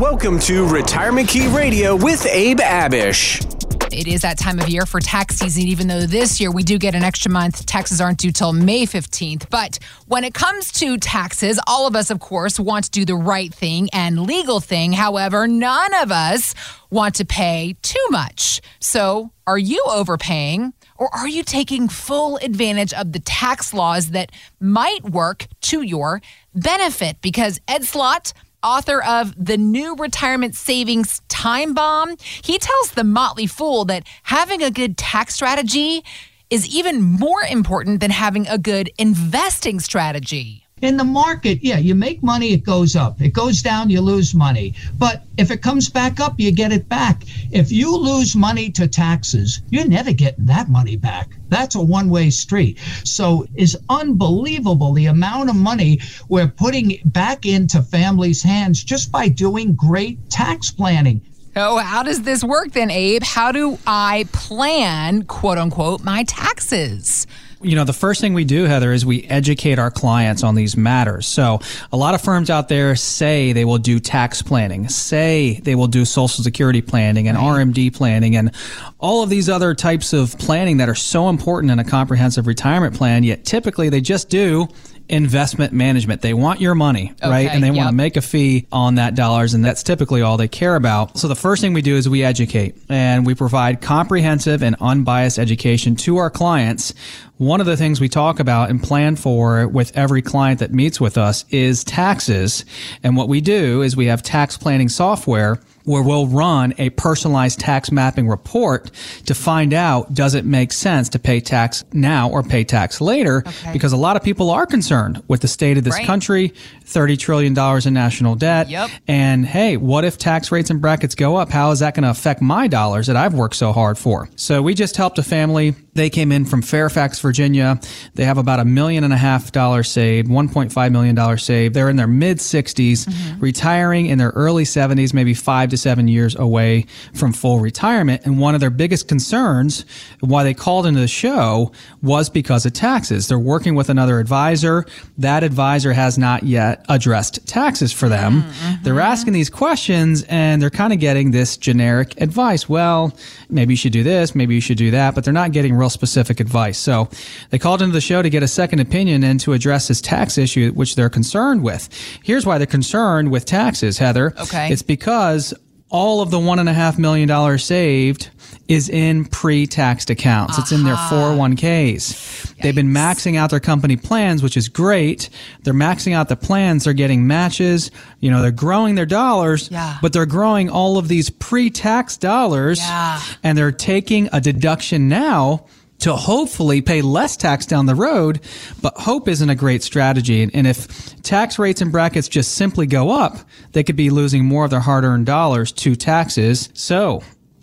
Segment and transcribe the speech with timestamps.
[0.00, 3.44] Welcome to Retirement Key Radio with Abe Abish.
[3.92, 6.78] It is that time of year for tax season, even though this year we do
[6.78, 7.66] get an extra month.
[7.66, 9.50] Taxes aren't due till May 15th.
[9.50, 13.14] But when it comes to taxes, all of us, of course, want to do the
[13.14, 14.94] right thing and legal thing.
[14.94, 16.54] However, none of us
[16.88, 18.62] want to pay too much.
[18.80, 20.72] So, are you overpaying?
[20.96, 26.22] Or are you taking full advantage of the tax laws that might work to your
[26.54, 27.20] benefit?
[27.20, 28.32] Because Ed Slott,
[28.62, 34.62] author of The New Retirement Savings Time Bomb, he tells the Motley Fool that having
[34.62, 36.04] a good tax strategy
[36.50, 40.59] is even more important than having a good investing strategy.
[40.82, 43.20] In the market, yeah, you make money, it goes up.
[43.20, 44.74] It goes down, you lose money.
[44.96, 47.24] But if it comes back up, you get it back.
[47.50, 51.36] If you lose money to taxes, you're never getting that money back.
[51.50, 52.78] That's a one way street.
[53.04, 59.28] So it's unbelievable the amount of money we're putting back into families' hands just by
[59.28, 61.20] doing great tax planning.
[61.56, 63.22] Oh, how does this work then, Abe?
[63.22, 67.26] How do I plan, quote unquote, my taxes?
[67.62, 70.76] You know, the first thing we do, Heather, is we educate our clients on these
[70.76, 71.26] matters.
[71.26, 71.60] So
[71.92, 75.88] a lot of firms out there say they will do tax planning, say they will
[75.88, 77.40] do social security planning and.
[77.40, 78.52] RMD planning and
[78.98, 82.94] all of these other types of planning that are so important in a comprehensive retirement
[82.94, 83.24] plan.
[83.24, 84.68] Yet typically they just do
[85.08, 86.22] investment management.
[86.22, 87.48] They want your money, okay, right?
[87.48, 87.76] And they yep.
[87.76, 91.18] want to make a fee on that dollars, and that's typically all they care about.
[91.18, 95.38] So the first thing we do is we educate and we provide comprehensive and unbiased
[95.38, 96.94] education to our clients.
[97.40, 101.00] One of the things we talk about and plan for with every client that meets
[101.00, 102.66] with us is taxes.
[103.02, 107.58] And what we do is we have tax planning software where we'll run a personalized
[107.58, 108.90] tax mapping report
[109.26, 113.42] to find out does it make sense to pay tax now or pay tax later
[113.46, 113.72] okay.
[113.72, 116.06] because a lot of people are concerned with the state of this right.
[116.06, 116.52] country
[116.84, 118.90] $30 trillion in national debt yep.
[119.06, 122.10] and hey what if tax rates and brackets go up how is that going to
[122.10, 125.74] affect my dollars that i've worked so hard for so we just helped a family
[125.94, 127.80] they came in from Fairfax, Virginia.
[128.14, 131.74] They have about a million and a half dollars saved, $1.5 million saved.
[131.74, 133.40] They're in their mid 60s, mm-hmm.
[133.40, 138.22] retiring in their early 70s, maybe five to seven years away from full retirement.
[138.24, 139.84] And one of their biggest concerns,
[140.20, 141.72] why they called into the show,
[142.02, 143.28] was because of taxes.
[143.28, 144.86] They're working with another advisor.
[145.18, 148.42] That advisor has not yet addressed taxes for them.
[148.42, 148.82] Mm-hmm.
[148.84, 152.68] They're asking these questions and they're kind of getting this generic advice.
[152.68, 153.16] Well,
[153.48, 155.90] maybe you should do this, maybe you should do that, but they're not getting real
[155.90, 156.78] specific advice.
[156.78, 157.08] So
[157.50, 160.38] they called into the show to get a second opinion and to address this tax
[160.38, 161.88] issue, which they're concerned with.
[162.22, 164.34] Here's why they're concerned with taxes, Heather.
[164.38, 164.72] Okay.
[164.72, 165.54] It's because
[165.90, 168.30] all of the one and a half million dollars saved
[168.68, 170.56] is in pre-taxed accounts.
[170.56, 171.58] It's in their 401ks.
[171.58, 172.54] Yikes.
[172.62, 175.28] They've been maxing out their company plans, which is great.
[175.64, 176.84] They're maxing out the plans.
[176.84, 177.90] They're getting matches.
[178.20, 179.98] You know, they're growing their dollars, yeah.
[180.00, 183.20] but they're growing all of these pre-tax dollars yeah.
[183.42, 185.66] and they're taking a deduction now
[186.00, 188.40] to hopefully pay less tax down the road.
[188.82, 190.48] But hope isn't a great strategy.
[190.52, 193.38] And if tax rates and brackets just simply go up,
[193.72, 196.70] they could be losing more of their hard earned dollars to taxes.
[196.74, 197.22] So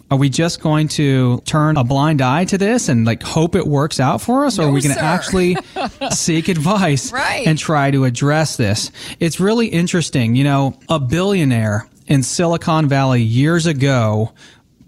[0.10, 3.68] are we just going to turn a blind eye to this and like hope it
[3.68, 4.58] works out for us?
[4.58, 5.58] No, or are we going to actually
[6.12, 7.46] seek advice right.
[7.46, 8.92] and try to address this?
[9.20, 10.36] It's really interesting.
[10.36, 14.32] You know, a billionaire in Silicon Valley years ago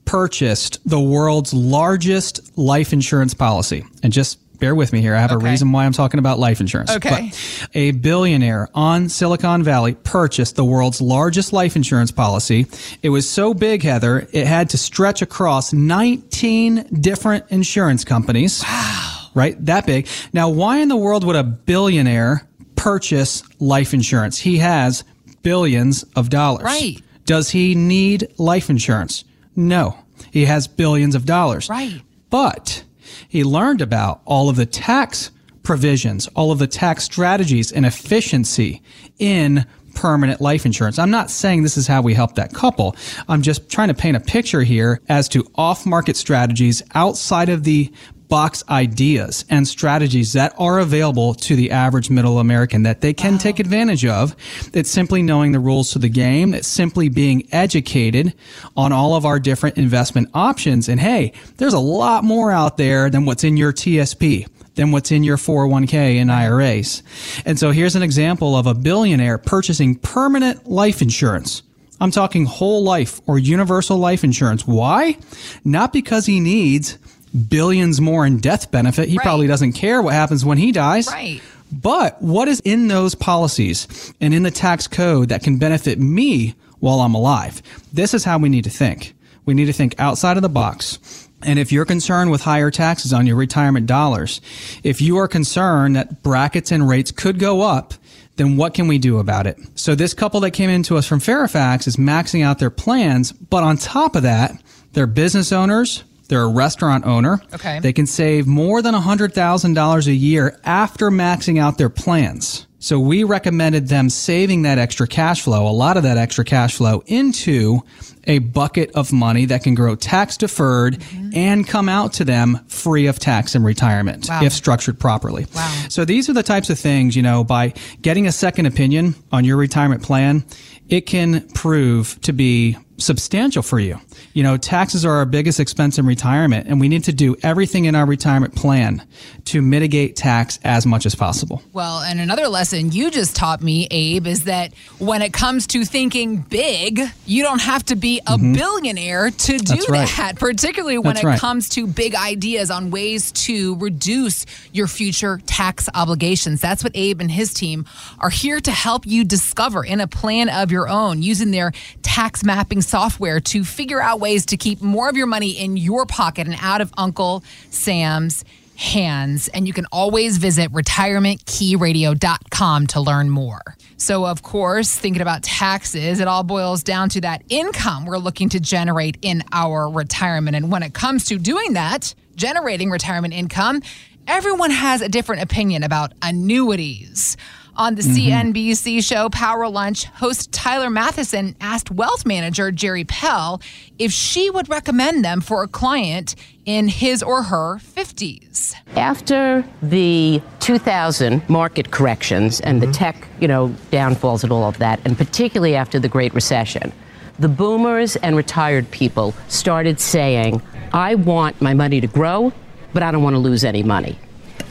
[0.09, 3.85] purchased the world's largest life insurance policy.
[4.01, 5.13] And just bear with me here.
[5.13, 5.45] I have okay.
[5.45, 6.89] a reason why I'm talking about life insurance.
[6.89, 7.29] Okay.
[7.29, 12.65] But a billionaire on Silicon Valley purchased the world's largest life insurance policy.
[13.03, 18.63] It was so big, Heather, it had to stretch across 19 different insurance companies.
[18.63, 19.29] Wow.
[19.35, 19.63] Right?
[19.63, 20.07] That big.
[20.33, 24.39] Now, why in the world would a billionaire purchase life insurance?
[24.39, 25.03] He has
[25.43, 26.63] billions of dollars.
[26.63, 26.99] Right.
[27.25, 29.23] Does he need life insurance?
[29.59, 29.97] No,
[30.31, 31.69] he has billions of dollars.
[31.69, 32.01] Right.
[32.29, 32.83] But
[33.27, 35.31] he learned about all of the tax
[35.63, 38.81] provisions, all of the tax strategies and efficiency
[39.17, 39.65] in
[39.95, 40.97] permanent life insurance.
[40.97, 42.95] I'm not saying this is how we help that couple.
[43.27, 47.65] I'm just trying to paint a picture here as to off market strategies outside of
[47.65, 47.91] the
[48.29, 53.33] box ideas and strategies that are available to the average middle American that they can
[53.33, 53.39] wow.
[53.39, 54.35] take advantage of.
[54.73, 56.53] It's simply knowing the rules to the game.
[56.53, 58.33] It's simply being educated
[58.77, 60.87] on all of our different investment options.
[60.87, 65.11] And hey, there's a lot more out there than what's in your TSP than what's
[65.11, 67.03] in your 401k and IRAs.
[67.45, 71.63] And so here's an example of a billionaire purchasing permanent life insurance.
[71.99, 74.65] I'm talking whole life or universal life insurance.
[74.65, 75.17] Why?
[75.65, 76.97] Not because he needs
[77.29, 79.09] billions more in death benefit.
[79.09, 79.23] He right.
[79.23, 81.07] probably doesn't care what happens when he dies.
[81.07, 81.41] Right.
[81.71, 86.55] But what is in those policies and in the tax code that can benefit me
[86.79, 87.61] while I'm alive.
[87.93, 89.13] This is how we need to think.
[89.45, 91.27] We need to think outside of the box.
[91.41, 94.41] And if you're concerned with higher taxes on your retirement dollars,
[94.83, 97.93] if you are concerned that brackets and rates could go up,
[98.35, 99.57] then what can we do about it?
[99.75, 103.63] So this couple that came into us from Fairfax is maxing out their plans, but
[103.63, 104.51] on top of that,
[104.93, 107.41] they're business owners, they're a restaurant owner.
[107.53, 107.79] Okay.
[107.79, 112.67] They can save more than $100,000 a year after maxing out their plans.
[112.81, 116.75] So we recommended them saving that extra cash flow, a lot of that extra cash
[116.75, 117.81] flow into
[118.23, 121.31] a bucket of money that can grow tax deferred mm-hmm.
[121.33, 124.43] and come out to them free of tax in retirement wow.
[124.43, 125.45] if structured properly.
[125.53, 125.85] Wow.
[125.89, 129.43] So these are the types of things, you know, by getting a second opinion on
[129.43, 130.45] your retirement plan,
[130.87, 133.99] it can prove to be substantial for you.
[134.33, 137.85] You know, taxes are our biggest expense in retirement, and we need to do everything
[137.85, 139.05] in our retirement plan
[139.45, 141.61] to mitigate tax as much as possible.
[141.73, 145.85] Well, and another lesson you just taught me, Abe, is that when it comes to
[145.85, 148.53] thinking big, you don't have to be a mm-hmm.
[148.53, 150.07] billionaire to do That's right.
[150.17, 151.39] that, particularly when That's it right.
[151.39, 156.61] comes to big ideas on ways to reduce your future tax obligations.
[156.61, 157.85] That's what Abe and his team
[158.19, 162.43] are here to help you discover in a plan of your own using their tax
[162.43, 166.47] mapping software to figure out ways to keep more of your money in your pocket
[166.47, 168.43] and out of Uncle Sam's
[168.75, 169.47] hands.
[169.49, 173.61] And you can always visit retirementkeyradio.com to learn more.
[173.97, 178.49] So, of course, thinking about taxes, it all boils down to that income we're looking
[178.49, 180.55] to generate in our retirement.
[180.55, 183.81] And when it comes to doing that, generating retirement income,
[184.25, 187.35] everyone has a different opinion about annuities.
[187.79, 188.51] On the mm-hmm.
[188.51, 193.61] CNBC show Power Lunch, host Tyler Mathisen asked wealth manager Jerry Pell
[193.97, 196.35] if she would recommend them for a client
[196.65, 198.75] in his or her 50s.
[198.97, 202.91] After the 2000 market corrections and mm-hmm.
[202.91, 206.91] the tech, you know, downfalls and all of that, and particularly after the Great Recession,
[207.39, 210.61] the boomers and retired people started saying,
[210.91, 212.51] I want my money to grow,
[212.91, 214.19] but I don't want to lose any money.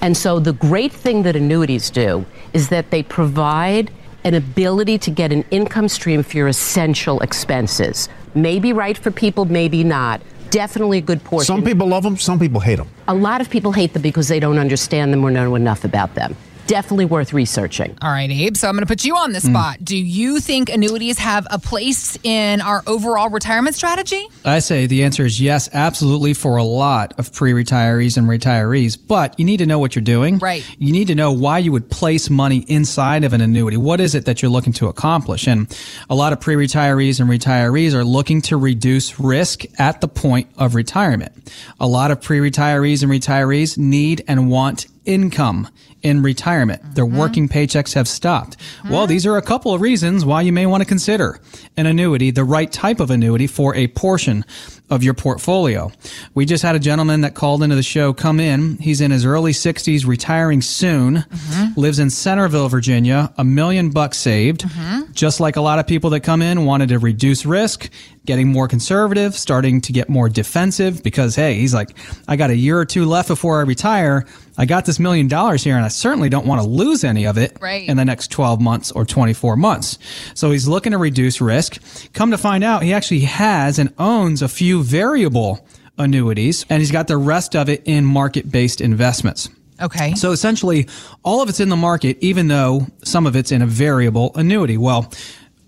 [0.00, 3.90] And so the great thing that annuities do is that they provide
[4.24, 8.08] an ability to get an income stream for your essential expenses.
[8.34, 10.20] Maybe right for people, maybe not.
[10.50, 11.46] Definitely a good portion.
[11.46, 12.88] Some people love them, some people hate them.
[13.06, 16.14] A lot of people hate them because they don't understand them or know enough about
[16.14, 16.36] them
[16.68, 17.98] definitely worth researching.
[18.00, 18.56] All right, Abe.
[18.56, 19.78] So I'm going to put you on the spot.
[19.78, 19.84] Mm.
[19.84, 24.28] Do you think annuities have a place in our overall retirement strategy?
[24.44, 28.96] I say the answer is yes, absolutely, for a lot of pre retirees and retirees.
[29.04, 30.38] But you need to know what you're doing.
[30.38, 30.64] Right.
[30.78, 33.78] You need to know why you would place money inside of an annuity.
[33.78, 35.48] What is it that you're looking to accomplish?
[35.48, 35.74] And
[36.10, 40.50] a lot of pre retirees and retirees are looking to reduce risk at the point
[40.58, 41.32] of retirement.
[41.80, 45.68] A lot of pre retirees and retirees need and want income
[46.02, 46.82] in retirement.
[46.82, 46.92] Mm-hmm.
[46.92, 48.58] Their working paychecks have stopped.
[48.58, 48.90] Mm-hmm.
[48.90, 51.40] Well, these are a couple of reasons why you may want to consider
[51.76, 54.44] an annuity, the right type of annuity for a portion
[54.90, 55.90] of your portfolio.
[56.34, 58.78] We just had a gentleman that called into the show come in.
[58.78, 61.78] He's in his early 60s, retiring soon, mm-hmm.
[61.78, 64.62] lives in Centreville, Virginia, a million bucks saved.
[64.62, 65.12] Mm-hmm.
[65.12, 67.90] Just like a lot of people that come in wanted to reduce risk,
[68.24, 71.96] getting more conservative, starting to get more defensive because, hey, he's like,
[72.26, 74.26] I got a year or two left before I retire.
[74.58, 77.38] I got this million dollars here and I certainly don't want to lose any of
[77.38, 77.88] it right.
[77.88, 79.98] in the next 12 months or 24 months.
[80.34, 81.80] So he's looking to reduce risk.
[82.12, 85.66] Come to find out, he actually has and owns a few variable
[85.98, 89.48] annuities and he's got the rest of it in market based investments.
[89.80, 90.14] Okay.
[90.14, 90.88] So essentially,
[91.22, 94.76] all of it's in the market, even though some of it's in a variable annuity.
[94.76, 95.12] Well,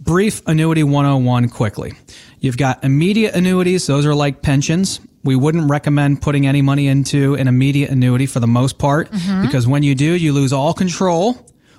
[0.00, 1.92] brief annuity 101 quickly.
[2.40, 3.86] You've got immediate annuities.
[3.86, 8.40] Those are like pensions we wouldn't recommend putting any money into an immediate annuity for
[8.40, 9.42] the most part mm-hmm.
[9.42, 11.34] because when you do, you lose all control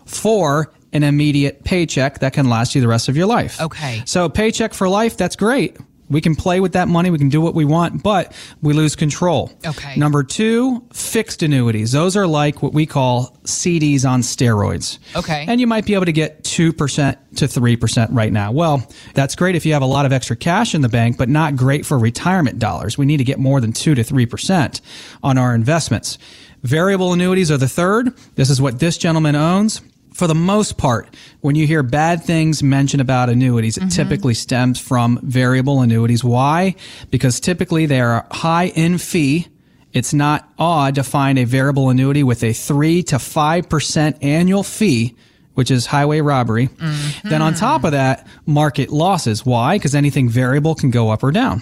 [0.05, 3.59] for an immediate paycheck that can last you the rest of your life.
[3.61, 4.03] Okay.
[4.05, 5.77] So paycheck for life, that's great.
[6.11, 7.09] We can play with that money.
[7.09, 9.51] We can do what we want, but we lose control.
[9.65, 9.95] Okay.
[9.95, 11.93] Number two, fixed annuities.
[11.93, 14.99] Those are like what we call CDs on steroids.
[15.15, 15.45] Okay.
[15.47, 18.51] And you might be able to get 2% to 3% right now.
[18.51, 21.29] Well, that's great if you have a lot of extra cash in the bank, but
[21.29, 22.97] not great for retirement dollars.
[22.97, 24.81] We need to get more than 2 to 3%
[25.23, 26.17] on our investments.
[26.63, 28.13] Variable annuities are the third.
[28.35, 29.81] This is what this gentleman owns
[30.13, 33.89] for the most part, when you hear bad things mentioned about annuities, it mm-hmm.
[33.89, 36.23] typically stems from variable annuities.
[36.23, 36.75] Why?
[37.09, 39.47] Because typically they are high in fee.
[39.93, 45.15] It's not odd to find a variable annuity with a 3 to 5% annual fee
[45.53, 46.67] which is highway robbery.
[46.67, 47.29] Mm-hmm.
[47.29, 49.45] Then on top of that, market losses.
[49.45, 49.77] Why?
[49.77, 51.61] Because anything variable can go up or down.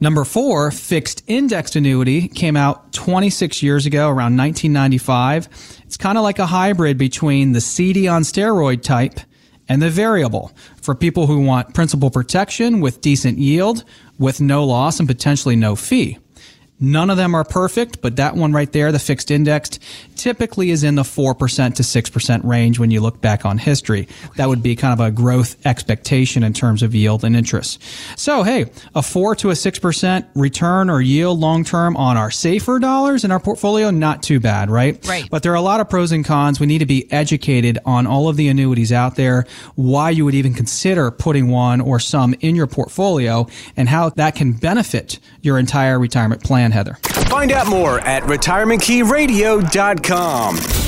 [0.00, 5.48] Number four, fixed indexed annuity came out 26 years ago, around 1995.
[5.88, 9.20] It's kind of like a hybrid between the CD on steroid type
[9.70, 10.52] and the variable
[10.82, 13.84] for people who want principal protection with decent yield,
[14.18, 16.18] with no loss and potentially no fee.
[16.80, 19.80] None of them are perfect, but that one right there, the fixed indexed,
[20.14, 24.08] typically is in the 4% to 6% range when you look back on history.
[24.36, 27.82] That would be kind of a growth expectation in terms of yield and interest.
[28.16, 32.78] So, hey, a 4 to a 6% return or yield long term on our safer
[32.78, 35.04] dollars in our portfolio, not too bad, right?
[35.06, 35.28] Right.
[35.30, 36.60] But there are a lot of pros and cons.
[36.60, 40.34] We need to be educated on all of the annuities out there, why you would
[40.34, 45.58] even consider putting one or some in your portfolio, and how that can benefit your
[45.58, 46.94] entire retirement plan, Heather.
[47.28, 50.87] Find out more at retirementkeyradio.com.